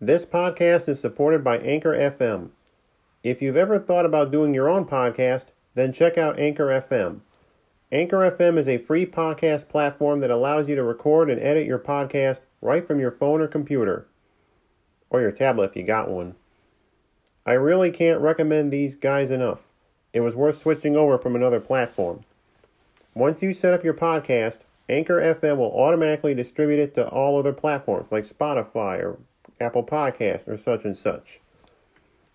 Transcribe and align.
This 0.00 0.26
podcast 0.26 0.90
is 0.90 1.00
supported 1.00 1.42
by 1.42 1.56
Anchor 1.56 1.94
FM. 1.96 2.50
If 3.22 3.40
you've 3.40 3.56
ever 3.56 3.78
thought 3.78 4.04
about 4.04 4.30
doing 4.30 4.52
your 4.52 4.68
own 4.68 4.84
podcast, 4.84 5.46
then 5.74 5.90
check 5.90 6.18
out 6.18 6.38
Anchor 6.38 6.66
FM. 6.66 7.20
Anchor 7.90 8.18
FM 8.30 8.58
is 8.58 8.68
a 8.68 8.76
free 8.76 9.06
podcast 9.06 9.70
platform 9.70 10.20
that 10.20 10.30
allows 10.30 10.68
you 10.68 10.74
to 10.74 10.82
record 10.82 11.30
and 11.30 11.40
edit 11.40 11.66
your 11.66 11.78
podcast 11.78 12.40
right 12.60 12.86
from 12.86 13.00
your 13.00 13.10
phone 13.10 13.40
or 13.40 13.48
computer, 13.48 14.06
or 15.08 15.22
your 15.22 15.32
tablet 15.32 15.70
if 15.70 15.76
you 15.76 15.82
got 15.82 16.10
one. 16.10 16.34
I 17.46 17.52
really 17.52 17.90
can't 17.90 18.20
recommend 18.20 18.70
these 18.70 18.96
guys 18.96 19.30
enough. 19.30 19.60
It 20.12 20.20
was 20.20 20.36
worth 20.36 20.58
switching 20.58 20.94
over 20.94 21.16
from 21.16 21.34
another 21.34 21.58
platform. 21.58 22.22
Once 23.14 23.40
you 23.40 23.54
set 23.54 23.72
up 23.72 23.82
your 23.82 23.94
podcast, 23.94 24.58
Anchor 24.90 25.22
FM 25.22 25.56
will 25.56 25.72
automatically 25.72 26.34
distribute 26.34 26.80
it 26.80 26.92
to 26.96 27.08
all 27.08 27.38
other 27.38 27.54
platforms 27.54 28.08
like 28.10 28.28
Spotify 28.28 29.02
or 29.02 29.18
Apple 29.60 29.84
Podcasts 29.84 30.46
or 30.46 30.58
such 30.58 30.84
and 30.84 30.96
such. 30.96 31.40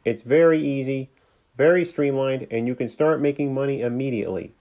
It's 0.03 0.23
very 0.23 0.59
easy, 0.59 1.09
very 1.55 1.85
streamlined, 1.85 2.47
and 2.49 2.67
you 2.67 2.75
can 2.75 2.87
start 2.87 3.21
making 3.21 3.53
money 3.53 3.81
immediately. 3.81 4.53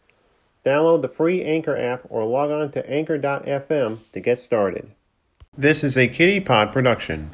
Download 0.64 1.00
the 1.00 1.08
free 1.08 1.42
Anchor 1.42 1.76
app 1.76 2.02
or 2.10 2.24
log 2.24 2.50
on 2.50 2.70
to 2.72 2.90
anchor.fm 2.90 3.98
to 4.12 4.20
get 4.20 4.40
started. 4.40 4.90
This 5.56 5.82
is 5.82 5.96
a 5.96 6.06
Kitty 6.06 6.40
Pod 6.40 6.72
production. 6.72 7.30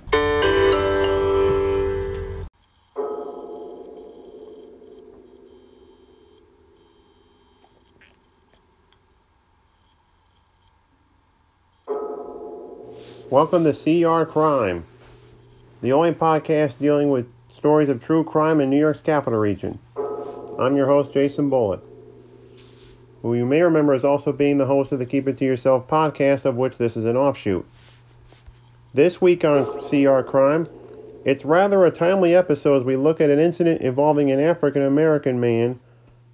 Welcome 13.28 13.64
to 13.64 13.72
CR 13.72 14.30
Crime, 14.30 14.86
the 15.82 15.92
only 15.92 16.12
podcast 16.12 16.78
dealing 16.78 17.10
with 17.10 17.26
stories 17.48 17.88
of 17.88 18.02
true 18.02 18.24
crime 18.24 18.60
in 18.60 18.70
New 18.70 18.78
York's 18.78 19.02
capital 19.02 19.38
region. 19.38 19.78
I'm 20.58 20.74
your 20.74 20.86
host, 20.86 21.12
Jason 21.12 21.50
Bullitt, 21.50 21.80
who 23.20 23.34
you 23.34 23.44
may 23.44 23.60
remember 23.60 23.92
as 23.92 24.04
also 24.04 24.32
being 24.32 24.56
the 24.56 24.66
host 24.66 24.90
of 24.92 24.98
the 24.98 25.06
Keep 25.06 25.28
It 25.28 25.36
To 25.36 25.44
Yourself 25.44 25.86
podcast, 25.86 26.46
of 26.46 26.56
which 26.56 26.78
this 26.78 26.96
is 26.96 27.04
an 27.04 27.16
offshoot. 27.16 27.66
This 28.94 29.20
week 29.20 29.44
on 29.44 29.66
CR 29.86 30.22
Crime, 30.22 30.66
it's 31.26 31.44
rather 31.44 31.84
a 31.84 31.90
timely 31.90 32.34
episode 32.34 32.78
as 32.80 32.84
we 32.84 32.96
look 32.96 33.20
at 33.20 33.28
an 33.28 33.38
incident 33.38 33.82
involving 33.82 34.30
an 34.30 34.40
African 34.40 34.80
American 34.80 35.38
man 35.38 35.78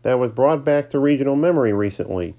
that 0.02 0.20
was 0.20 0.30
brought 0.30 0.64
back 0.64 0.88
to 0.90 1.00
regional 1.00 1.34
memory 1.34 1.72
recently. 1.72 2.36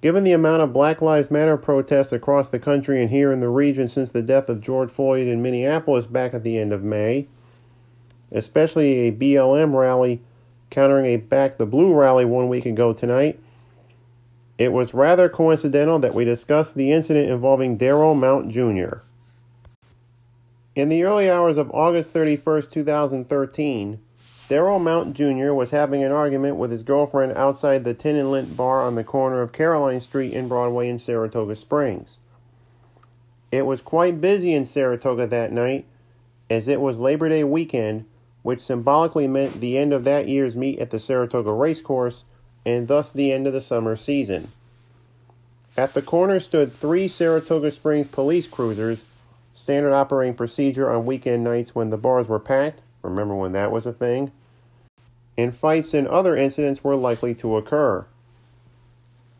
Given 0.00 0.22
the 0.22 0.32
amount 0.32 0.62
of 0.62 0.72
Black 0.72 1.02
Lives 1.02 1.30
Matter 1.30 1.56
protests 1.56 2.12
across 2.12 2.48
the 2.48 2.60
country 2.60 3.02
and 3.02 3.10
here 3.10 3.32
in 3.32 3.40
the 3.40 3.48
region 3.48 3.88
since 3.88 4.12
the 4.12 4.22
death 4.22 4.48
of 4.48 4.60
George 4.60 4.90
Floyd 4.90 5.26
in 5.26 5.42
Minneapolis 5.42 6.06
back 6.06 6.34
at 6.34 6.44
the 6.44 6.56
end 6.56 6.72
of 6.72 6.84
May, 6.84 7.26
especially 8.30 9.08
a 9.08 9.12
BLM 9.12 9.74
rally 9.74 10.20
countering 10.70 11.06
a 11.06 11.16
Back 11.16 11.58
the 11.58 11.66
Blue 11.66 11.92
rally 11.92 12.24
one 12.24 12.48
week 12.48 12.64
ago 12.64 12.92
tonight, 12.92 13.40
it 14.56 14.72
was 14.72 14.94
rather 14.94 15.28
coincidental 15.28 15.98
that 15.98 16.14
we 16.14 16.24
discussed 16.24 16.74
the 16.74 16.92
incident 16.92 17.30
involving 17.30 17.78
Darryl 17.78 18.16
Mount 18.16 18.50
Jr. 18.50 18.98
In 20.76 20.88
the 20.88 21.02
early 21.02 21.28
hours 21.28 21.56
of 21.56 21.70
August 21.72 22.12
31st, 22.12 22.70
2013, 22.70 24.00
Darryl 24.48 24.80
Mount 24.80 25.12
Jr. 25.12 25.52
was 25.52 25.72
having 25.72 26.02
an 26.02 26.10
argument 26.10 26.56
with 26.56 26.70
his 26.70 26.82
girlfriend 26.82 27.32
outside 27.32 27.84
the 27.84 27.92
Tin 27.92 28.16
and 28.16 28.30
Lint 28.30 28.56
bar 28.56 28.80
on 28.80 28.94
the 28.94 29.04
corner 29.04 29.42
of 29.42 29.52
Caroline 29.52 30.00
Street 30.00 30.32
and 30.32 30.48
Broadway 30.48 30.88
in 30.88 30.98
Saratoga 30.98 31.54
Springs. 31.54 32.16
It 33.52 33.66
was 33.66 33.82
quite 33.82 34.22
busy 34.22 34.54
in 34.54 34.64
Saratoga 34.64 35.26
that 35.26 35.52
night, 35.52 35.84
as 36.48 36.66
it 36.66 36.80
was 36.80 36.96
Labor 36.96 37.28
Day 37.28 37.44
weekend, 37.44 38.06
which 38.42 38.62
symbolically 38.62 39.26
meant 39.26 39.60
the 39.60 39.76
end 39.76 39.92
of 39.92 40.04
that 40.04 40.28
year's 40.28 40.56
meet 40.56 40.78
at 40.78 40.88
the 40.88 40.98
Saratoga 40.98 41.52
Racecourse 41.52 42.24
and 42.64 42.88
thus 42.88 43.10
the 43.10 43.30
end 43.30 43.46
of 43.46 43.52
the 43.52 43.60
summer 43.60 43.96
season. 43.96 44.48
At 45.76 45.92
the 45.92 46.00
corner 46.00 46.40
stood 46.40 46.72
three 46.72 47.06
Saratoga 47.06 47.70
Springs 47.70 48.08
police 48.08 48.46
cruisers, 48.46 49.04
standard 49.54 49.92
operating 49.92 50.34
procedure 50.34 50.90
on 50.90 51.04
weekend 51.04 51.44
nights 51.44 51.74
when 51.74 51.90
the 51.90 51.98
bars 51.98 52.28
were 52.28 52.40
packed. 52.40 52.80
Remember 53.02 53.34
when 53.34 53.52
that 53.52 53.70
was 53.70 53.84
a 53.84 53.92
thing? 53.92 54.32
And 55.38 55.56
fights 55.56 55.94
and 55.94 56.08
other 56.08 56.36
incidents 56.36 56.82
were 56.84 56.96
likely 56.96 57.34
to 57.36 57.56
occur. 57.56 58.04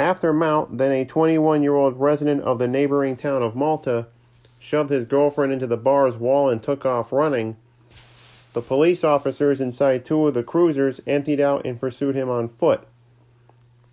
After 0.01 0.33
Mount, 0.33 0.79
then 0.79 0.93
a 0.93 1.05
21 1.05 1.63
year 1.63 1.75
old 1.75 1.99
resident 2.01 2.43
of 2.43 2.59
the 2.59 2.69
neighboring 2.69 3.17
town 3.17 3.43
of 3.43 3.57
Malta, 3.57 4.07
shoved 4.61 4.91
his 4.91 5.05
girlfriend 5.05 5.53
into 5.53 5.67
the 5.67 5.77
bar's 5.77 6.17
wall 6.17 6.49
and 6.49 6.63
took 6.63 6.87
off 6.87 7.13
running, 7.13 7.57
the 8.53 8.63
police 8.63 9.05
officers 9.05 9.61
inside 9.61 10.05
two 10.05 10.27
of 10.27 10.35
the 10.35 10.43
cruisers 10.43 11.01
emptied 11.07 11.41
out 11.41 11.67
and 11.67 11.79
pursued 11.79 12.15
him 12.15 12.31
on 12.31 12.49
foot. 12.49 12.87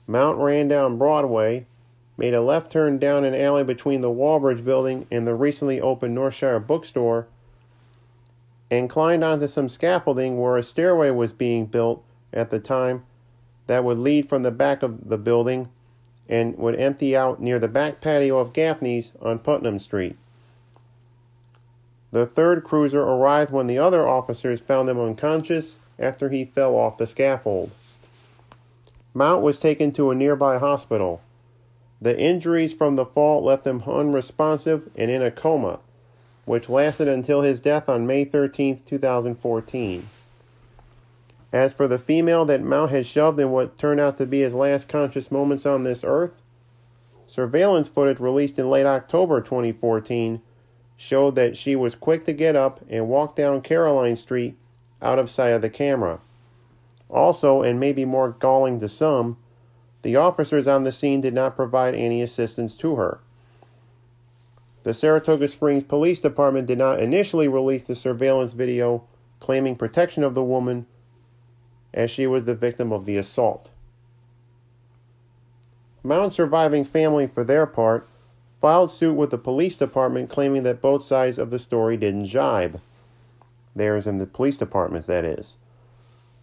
Mount 0.07 0.37
ran 0.37 0.67
down 0.67 0.97
Broadway, 0.97 1.65
made 2.17 2.33
a 2.33 2.41
left 2.41 2.71
turn 2.71 2.97
down 2.97 3.25
an 3.25 3.35
alley 3.35 3.63
between 3.63 4.01
the 4.01 4.09
Walbridge 4.09 4.63
building 4.63 5.07
and 5.11 5.27
the 5.27 5.35
recently 5.35 5.81
opened 5.81 6.15
Northshire 6.15 6.59
bookstore, 6.65 7.27
and 8.71 8.89
climbed 8.89 9.23
onto 9.23 9.47
some 9.47 9.69
scaffolding 9.69 10.39
where 10.39 10.57
a 10.57 10.63
stairway 10.63 11.09
was 11.09 11.31
being 11.31 11.65
built 11.65 12.03
at 12.33 12.49
the 12.49 12.59
time 12.59 13.03
that 13.67 13.83
would 13.83 13.97
lead 13.97 14.27
from 14.27 14.43
the 14.43 14.51
back 14.51 14.83
of 14.83 15.09
the 15.09 15.17
building 15.17 15.69
and 16.27 16.57
would 16.57 16.79
empty 16.79 17.15
out 17.15 17.41
near 17.41 17.59
the 17.59 17.67
back 17.67 18.01
patio 18.01 18.39
of 18.39 18.53
Gaffney's 18.53 19.11
on 19.21 19.39
Putnam 19.39 19.79
Street. 19.79 20.17
The 22.11 22.25
third 22.25 22.63
cruiser 22.63 23.01
arrived 23.01 23.51
when 23.51 23.67
the 23.67 23.77
other 23.77 24.07
officers 24.07 24.61
found 24.61 24.89
him 24.89 24.99
unconscious 24.99 25.75
after 25.99 26.29
he 26.29 26.45
fell 26.45 26.75
off 26.75 26.97
the 26.97 27.07
scaffold. 27.07 27.71
Mount 29.13 29.41
was 29.41 29.57
taken 29.57 29.91
to 29.93 30.11
a 30.11 30.15
nearby 30.15 30.57
hospital. 30.57 31.21
The 32.01 32.17
injuries 32.19 32.73
from 32.73 32.95
the 32.95 33.05
fall 33.05 33.43
left 33.43 33.67
him 33.67 33.83
unresponsive 33.85 34.89
and 34.95 35.09
in 35.11 35.21
a 35.21 35.31
coma 35.31 35.79
which 36.45 36.69
lasted 36.69 37.07
until 37.07 37.41
his 37.41 37.59
death 37.59 37.89
on 37.89 38.07
May 38.07 38.23
13, 38.23 38.81
2014. 38.85 40.05
As 41.51 41.73
for 41.73 41.87
the 41.87 41.99
female 41.99 42.45
that 42.45 42.61
Mount 42.61 42.91
had 42.91 43.05
shoved 43.05 43.39
in 43.39 43.51
what 43.51 43.77
turned 43.77 43.99
out 43.99 44.17
to 44.17 44.25
be 44.25 44.41
his 44.41 44.53
last 44.53 44.87
conscious 44.87 45.31
moments 45.31 45.65
on 45.65 45.83
this 45.83 46.03
earth, 46.03 46.33
surveillance 47.27 47.87
footage 47.87 48.19
released 48.19 48.59
in 48.59 48.69
late 48.69 48.85
October 48.85 49.41
2014 49.41 50.41
showed 50.97 51.35
that 51.35 51.57
she 51.57 51.75
was 51.75 51.95
quick 51.95 52.25
to 52.25 52.33
get 52.33 52.55
up 52.55 52.83
and 52.89 53.09
walk 53.09 53.35
down 53.35 53.61
Caroline 53.61 54.15
Street 54.15 54.57
out 55.01 55.19
of 55.19 55.29
sight 55.29 55.49
of 55.49 55.61
the 55.61 55.69
camera. 55.69 56.19
Also, 57.09 57.61
and 57.61 57.79
maybe 57.79 58.05
more 58.05 58.35
galling 58.39 58.79
to 58.79 58.89
some, 58.89 59.37
the 60.01 60.15
officers 60.15 60.67
on 60.67 60.83
the 60.83 60.91
scene 60.91 61.21
did 61.21 61.33
not 61.33 61.55
provide 61.55 61.95
any 61.95 62.21
assistance 62.21 62.75
to 62.75 62.95
her. 62.95 63.19
The 64.85 64.93
Saratoga 64.93 65.47
Springs 65.47 65.83
Police 65.83 66.19
Department 66.19 66.67
did 66.67 66.77
not 66.77 66.99
initially 66.99 67.47
release 67.47 67.87
the 67.87 67.95
surveillance 67.95 68.53
video 68.53 69.03
claiming 69.39 69.75
protection 69.75 70.23
of 70.23 70.35
the 70.35 70.43
woman 70.43 70.85
as 71.91 72.11
she 72.11 72.27
was 72.27 72.45
the 72.45 72.53
victim 72.53 72.93
of 72.93 73.05
the 73.05 73.17
assault. 73.17 73.71
Mount's 76.03 76.35
surviving 76.35 76.85
family, 76.85 77.25
for 77.25 77.43
their 77.43 77.65
part, 77.65 78.07
filed 78.61 78.91
suit 78.91 79.15
with 79.15 79.31
the 79.31 79.39
police 79.39 79.75
department 79.75 80.29
claiming 80.29 80.61
that 80.61 80.83
both 80.83 81.03
sides 81.03 81.39
of 81.39 81.49
the 81.49 81.57
story 81.57 81.97
didn't 81.97 82.27
jibe. 82.27 82.79
Theirs 83.75 84.05
and 84.05 84.21
the 84.21 84.27
police 84.27 84.55
department's, 84.55 85.07
that 85.07 85.25
is. 85.25 85.55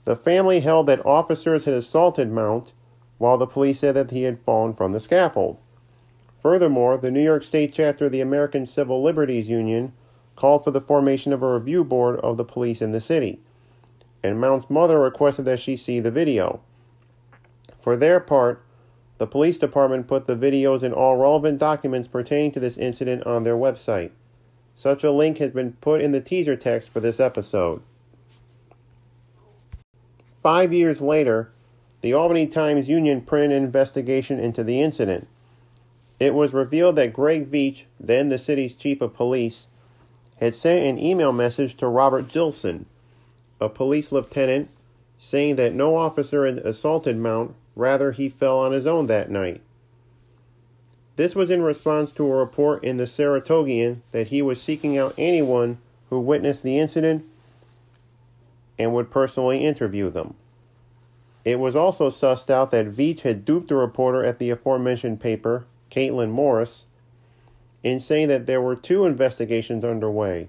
The 0.05 0.17
family 0.17 0.59
held 0.59 0.87
that 0.87 1.07
officers 1.07 1.65
had 1.65 1.75
assaulted 1.75 2.29
Mount, 2.29 2.73
while 3.19 3.39
the 3.39 3.47
police 3.47 3.79
said 3.79 3.95
that 3.95 4.11
he 4.11 4.25
had 4.25 4.41
fallen 4.41 4.75
from 4.75 4.91
the 4.91 4.99
scaffold. 4.99 5.59
Furthermore, 6.43 6.99
the 6.99 7.11
New 7.11 7.23
York 7.23 7.45
State 7.45 7.73
chapter 7.73 8.07
of 8.07 8.13
the 8.13 8.21
American 8.21 8.67
Civil 8.67 9.01
Liberties 9.01 9.49
Union 9.49 9.93
called 10.35 10.65
for 10.65 10.73
the 10.73 10.81
formation 10.81 11.33
of 11.33 11.43
a 11.43 11.55
review 11.55 11.85
board 11.85 12.19
of 12.21 12.37
the 12.37 12.45
police 12.45 12.83
in 12.83 12.91
the 12.91 13.01
city, 13.01 13.39
and 14.25 14.41
Mount's 14.41 14.69
mother 14.69 14.99
requested 14.99 15.45
that 15.45 15.61
she 15.61 15.77
see 15.77 16.01
the 16.01 16.11
video. 16.11 16.61
For 17.81 17.97
their 17.97 18.19
part, 18.19 18.65
the 19.19 19.27
police 19.27 19.57
department 19.57 20.09
put 20.09 20.27
the 20.27 20.35
videos 20.35 20.83
and 20.83 20.93
all 20.93 21.17
relevant 21.17 21.61
documents 21.61 22.09
pertaining 22.09 22.51
to 22.53 22.61
this 22.61 22.77
incident 22.77 23.25
on 23.25 23.45
their 23.45 23.57
website. 23.57 24.11
Such 24.75 25.05
a 25.05 25.13
link 25.13 25.39
has 25.39 25.51
been 25.51 25.75
put 25.75 26.01
in 26.01 26.11
the 26.11 26.21
teaser 26.21 26.57
text 26.57 26.89
for 26.89 26.99
this 26.99 27.21
episode. 27.21 27.83
Five 30.43 30.73
years 30.73 31.01
later, 31.01 31.53
the 32.01 32.13
Albany 32.13 32.49
Times 32.49 32.89
Union 32.89 33.21
printed 33.21 33.57
an 33.57 33.63
investigation 33.63 34.41
into 34.41 34.65
the 34.65 34.81
incident. 34.81 35.29
It 36.21 36.35
was 36.35 36.53
revealed 36.53 36.97
that 36.97 37.13
Greg 37.13 37.51
Veitch, 37.51 37.85
then 37.99 38.29
the 38.29 38.39
city's 38.39 38.75
chief 38.75 39.01
of 39.01 39.15
police, 39.15 39.67
had 40.39 40.55
sent 40.55 40.87
an 40.87 40.99
email 40.99 41.33
message 41.33 41.77
to 41.77 41.87
Robert 41.87 42.29
Gilson, 42.29 42.87
a 43.61 43.69
police 43.69 44.13
lieutenant, 44.13 44.69
saying 45.19 45.57
that 45.57 45.75
no 45.75 45.97
officer 45.97 46.47
had 46.47 46.59
assaulted 46.59 47.17
Mount, 47.17 47.55
rather, 47.77 48.13
he 48.13 48.29
fell 48.29 48.59
on 48.59 48.73
his 48.73 48.87
own 48.87 49.07
that 49.07 49.31
night. 49.31 49.61
This 51.17 51.35
was 51.35 51.51
in 51.51 51.63
response 51.63 52.11
to 52.13 52.27
a 52.27 52.37
report 52.37 52.83
in 52.83 52.97
the 52.97 53.07
Saratogian 53.07 54.03
that 54.13 54.29
he 54.29 54.43
was 54.43 54.61
seeking 54.61 54.97
out 54.97 55.15
anyone 55.19 55.79
who 56.11 56.19
witnessed 56.19 56.63
the 56.63 56.79
incident 56.79 57.25
and 58.79 58.93
would 58.93 59.11
personally 59.11 59.65
interview 59.65 60.11
them. 60.11 60.35
It 61.45 61.59
was 61.59 61.77
also 61.77 62.09
sussed 62.09 62.51
out 62.51 62.71
that 62.71 62.93
Veitch 62.93 63.21
had 63.21 63.45
duped 63.45 63.71
a 63.71 63.77
reporter 63.77 64.25
at 64.25 64.39
the 64.39 64.51
aforementioned 64.51 65.21
paper, 65.21 65.67
Caitlin 65.93 66.31
Morris, 66.31 66.87
in 67.83 68.01
saying 68.01 68.29
that 68.29 68.47
there 68.47 68.63
were 68.63 68.75
two 68.75 69.05
investigations 69.05 69.85
underway 69.85 70.49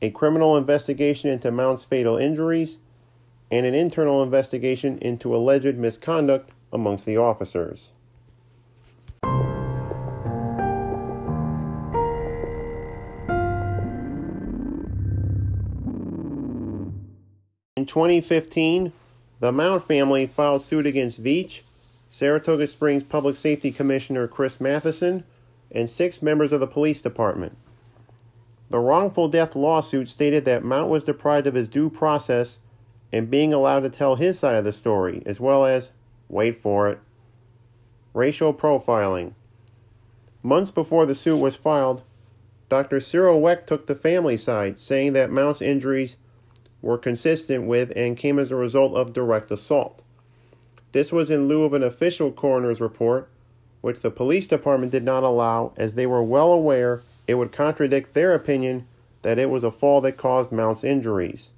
a 0.00 0.10
criminal 0.10 0.56
investigation 0.56 1.30
into 1.30 1.50
Mount's 1.50 1.84
fatal 1.84 2.18
injuries 2.18 2.76
and 3.50 3.64
an 3.64 3.74
internal 3.74 4.22
investigation 4.22 4.98
into 4.98 5.34
alleged 5.34 5.76
misconduct 5.76 6.50
amongst 6.72 7.06
the 7.06 7.16
officers. 7.16 7.88
In 17.76 17.86
2015, 17.86 18.92
the 19.40 19.52
Mount 19.52 19.84
family 19.84 20.26
filed 20.26 20.62
suit 20.62 20.86
against 20.86 21.22
Veitch, 21.22 21.62
Saratoga 22.16 22.68
Springs 22.68 23.02
Public 23.02 23.36
Safety 23.36 23.72
Commissioner 23.72 24.28
Chris 24.28 24.58
Mathiesen, 24.58 25.24
and 25.72 25.90
six 25.90 26.22
members 26.22 26.52
of 26.52 26.60
the 26.60 26.66
police 26.68 27.00
department. 27.00 27.56
The 28.70 28.78
wrongful 28.78 29.26
death 29.26 29.56
lawsuit 29.56 30.08
stated 30.08 30.44
that 30.44 30.62
Mount 30.62 30.88
was 30.88 31.02
deprived 31.02 31.48
of 31.48 31.54
his 31.54 31.66
due 31.66 31.90
process 31.90 32.60
and 33.12 33.32
being 33.32 33.52
allowed 33.52 33.80
to 33.80 33.90
tell 33.90 34.14
his 34.14 34.38
side 34.38 34.54
of 34.54 34.64
the 34.64 34.72
story, 34.72 35.24
as 35.26 35.40
well 35.40 35.64
as, 35.64 35.90
wait 36.28 36.62
for 36.62 36.88
it, 36.88 37.00
racial 38.12 38.54
profiling. 38.54 39.32
Months 40.40 40.70
before 40.70 41.06
the 41.06 41.16
suit 41.16 41.38
was 41.38 41.56
filed, 41.56 42.04
Dr. 42.68 43.00
Cyril 43.00 43.40
Wecht 43.40 43.66
took 43.66 43.88
the 43.88 43.96
family 43.96 44.36
side, 44.36 44.78
saying 44.78 45.14
that 45.14 45.32
Mount's 45.32 45.60
injuries 45.60 46.14
were 46.80 46.96
consistent 46.96 47.64
with 47.64 47.92
and 47.96 48.16
came 48.16 48.38
as 48.38 48.52
a 48.52 48.56
result 48.56 48.94
of 48.94 49.12
direct 49.12 49.50
assault. 49.50 50.03
This 50.94 51.10
was 51.10 51.28
in 51.28 51.48
lieu 51.48 51.64
of 51.64 51.72
an 51.72 51.82
official 51.82 52.30
coroner's 52.30 52.80
report, 52.80 53.28
which 53.80 53.98
the 53.98 54.12
police 54.12 54.46
department 54.46 54.92
did 54.92 55.02
not 55.02 55.24
allow, 55.24 55.72
as 55.76 55.94
they 55.94 56.06
were 56.06 56.22
well 56.22 56.52
aware 56.52 57.02
it 57.26 57.34
would 57.34 57.50
contradict 57.50 58.14
their 58.14 58.32
opinion 58.32 58.86
that 59.22 59.36
it 59.36 59.50
was 59.50 59.64
a 59.64 59.72
fall 59.72 60.00
that 60.02 60.16
caused 60.16 60.52
Mount's 60.52 60.84
injuries. 60.84 61.48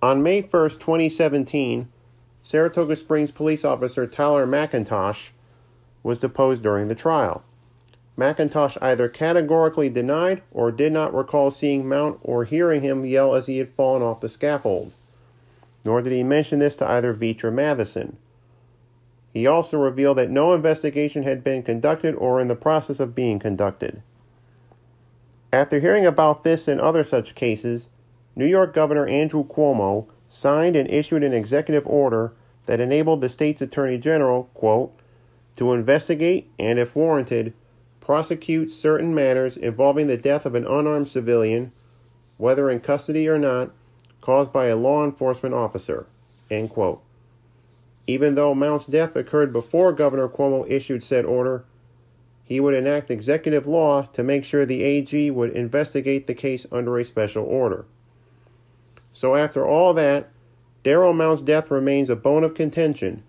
On 0.00 0.22
May 0.22 0.40
1, 0.40 0.70
2017, 0.70 1.88
Saratoga 2.42 2.96
Springs 2.96 3.30
police 3.30 3.62
officer 3.62 4.06
Tyler 4.06 4.46
McIntosh 4.46 5.28
was 6.02 6.16
deposed 6.16 6.62
during 6.62 6.88
the 6.88 6.94
trial. 6.94 7.42
McIntosh 8.16 8.78
either 8.80 9.06
categorically 9.06 9.90
denied 9.90 10.40
or 10.50 10.72
did 10.72 10.94
not 10.94 11.14
recall 11.14 11.50
seeing 11.50 11.86
Mount 11.86 12.20
or 12.22 12.46
hearing 12.46 12.80
him 12.80 13.04
yell 13.04 13.34
as 13.34 13.48
he 13.48 13.58
had 13.58 13.74
fallen 13.74 14.00
off 14.00 14.22
the 14.22 14.30
scaffold, 14.30 14.94
nor 15.84 16.02
did 16.02 16.12
he 16.12 16.22
mention 16.22 16.58
this 16.58 16.74
to 16.76 16.88
either 16.88 17.14
Veitch 17.14 17.44
or 17.44 17.52
Mathiesen. 17.52 18.14
He 19.32 19.46
also 19.46 19.78
revealed 19.78 20.18
that 20.18 20.30
no 20.30 20.54
investigation 20.54 21.24
had 21.24 21.42
been 21.42 21.62
conducted 21.62 22.14
or 22.14 22.40
in 22.40 22.48
the 22.48 22.54
process 22.54 23.00
of 23.00 23.14
being 23.14 23.38
conducted. 23.38 24.02
After 25.52 25.80
hearing 25.80 26.06
about 26.06 26.44
this 26.44 26.66
and 26.68 26.80
other 26.80 27.04
such 27.04 27.34
cases, 27.34 27.88
New 28.36 28.46
York 28.46 28.72
Governor 28.72 29.06
Andrew 29.06 29.44
Cuomo 29.44 30.06
signed 30.28 30.76
and 30.76 30.90
issued 30.90 31.22
an 31.22 31.32
executive 31.32 31.86
order 31.86 32.32
that 32.66 32.80
enabled 32.80 33.20
the 33.20 33.28
state's 33.28 33.60
attorney 33.60 33.98
general, 33.98 34.50
quote, 34.54 34.92
to 35.56 35.72
investigate 35.72 36.48
and, 36.58 36.78
if 36.78 36.96
warranted, 36.96 37.52
prosecute 38.00 38.70
certain 38.70 39.14
matters 39.14 39.56
involving 39.56 40.06
the 40.06 40.16
death 40.16 40.44
of 40.44 40.54
an 40.54 40.66
unarmed 40.66 41.08
civilian, 41.08 41.72
whether 42.36 42.70
in 42.70 42.80
custody 42.80 43.28
or 43.28 43.38
not, 43.38 43.70
caused 44.24 44.50
by 44.50 44.66
a 44.66 44.76
law 44.76 45.04
enforcement 45.04 45.54
officer. 45.54 46.06
End 46.50 46.70
quote. 46.70 47.02
Even 48.06 48.34
though 48.34 48.54
Mount's 48.54 48.86
death 48.86 49.14
occurred 49.16 49.52
before 49.52 49.92
Governor 49.92 50.28
Cuomo 50.28 50.66
issued 50.66 51.02
said 51.02 51.26
order, 51.26 51.64
he 52.42 52.58
would 52.58 52.72
enact 52.72 53.10
executive 53.10 53.66
law 53.66 54.02
to 54.12 54.22
make 54.22 54.44
sure 54.44 54.64
the 54.64 54.82
AG 54.82 55.30
would 55.30 55.50
investigate 55.50 56.26
the 56.26 56.34
case 56.34 56.66
under 56.72 56.98
a 56.98 57.04
special 57.04 57.44
order. 57.44 57.84
So, 59.12 59.36
after 59.36 59.66
all 59.66 59.92
that, 59.92 60.30
Darryl 60.84 61.14
Mount's 61.14 61.42
death 61.42 61.70
remains 61.70 62.08
a 62.08 62.16
bone 62.16 62.44
of 62.44 62.54
contention, 62.54 63.22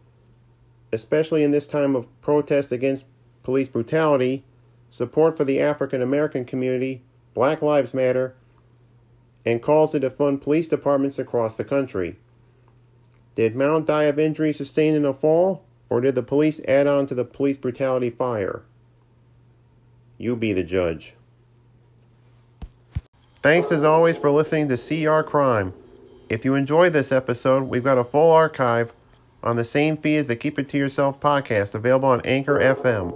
especially 0.93 1.43
in 1.43 1.51
this 1.51 1.65
time 1.65 1.95
of 1.95 2.07
protest 2.21 2.71
against 2.71 3.05
police 3.43 3.67
brutality 3.67 4.45
support 4.89 5.35
for 5.35 5.43
the 5.43 5.59
African 5.59 6.01
American 6.01 6.45
community, 6.45 7.01
Black 7.33 7.61
Lives 7.61 7.93
Matter, 7.93 8.33
and 9.45 9.61
calls 9.61 9.91
to 9.91 9.99
defund 9.99 10.41
police 10.41 10.67
departments 10.67 11.19
across 11.19 11.55
the 11.55 11.63
country. 11.63 12.17
Did 13.35 13.55
Mount 13.55 13.85
die 13.85 14.03
of 14.03 14.17
injuries 14.17 14.57
sustained 14.57 14.95
in 14.95 15.05
a 15.05 15.13
fall, 15.13 15.63
or 15.89 16.01
did 16.01 16.15
the 16.15 16.23
police 16.23 16.59
add 16.67 16.87
on 16.87 17.05
to 17.07 17.15
the 17.15 17.25
police 17.25 17.57
brutality 17.57 18.09
fire? 18.09 18.63
You 20.17 20.35
be 20.35 20.53
the 20.53 20.63
judge. 20.63 21.13
Thanks 23.43 23.71
as 23.71 23.83
always 23.83 24.17
for 24.17 24.31
listening 24.31 24.69
to 24.69 24.77
CR 24.77 25.21
Crime. 25.21 25.73
If 26.29 26.43
you 26.43 26.55
enjoyed 26.55 26.93
this 26.93 27.11
episode, 27.11 27.63
we've 27.63 27.83
got 27.83 27.99
a 27.99 28.03
full 28.03 28.31
archive 28.31 28.93
on 29.43 29.57
the 29.57 29.65
same 29.65 29.95
feed 29.95 30.17
as 30.17 30.27
the 30.27 30.35
Keep 30.35 30.57
It 30.57 30.67
To 30.69 30.77
Yourself 30.77 31.19
podcast 31.19 31.75
available 31.75 32.09
on 32.09 32.21
Anchor 32.21 32.57
FM. 32.57 33.15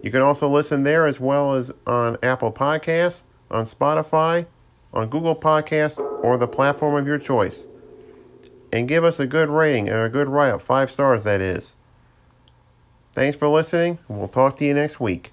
You 0.00 0.12
can 0.12 0.22
also 0.22 0.48
listen 0.48 0.84
there 0.84 1.06
as 1.06 1.18
well 1.18 1.54
as 1.54 1.72
on 1.84 2.18
Apple 2.22 2.52
Podcasts, 2.52 3.22
on 3.50 3.64
Spotify, 3.64 4.46
on 4.96 5.08
Google 5.08 5.36
Podcasts, 5.36 5.98
or 6.24 6.38
the 6.38 6.48
platform 6.48 6.94
of 6.96 7.06
your 7.06 7.18
choice. 7.18 7.66
And 8.72 8.88
give 8.88 9.04
us 9.04 9.20
a 9.20 9.26
good 9.26 9.48
rating 9.48 9.88
and 9.88 10.00
a 10.00 10.08
good 10.08 10.28
write 10.28 10.50
up, 10.50 10.62
five 10.62 10.90
stars 10.90 11.22
that 11.24 11.40
is. 11.40 11.74
Thanks 13.12 13.38
for 13.38 13.48
listening, 13.48 13.98
we'll 14.08 14.28
talk 14.28 14.56
to 14.56 14.64
you 14.64 14.74
next 14.74 14.98
week. 14.98 15.32